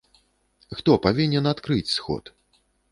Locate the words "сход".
1.97-2.37